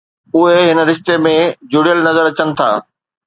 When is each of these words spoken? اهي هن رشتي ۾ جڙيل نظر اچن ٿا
اهي 0.37 0.59
هن 0.69 0.79
رشتي 0.89 1.15
۾ 1.25 1.35
جڙيل 1.71 1.99
نظر 2.09 2.23
اچن 2.31 2.49
ٿا 2.57 2.69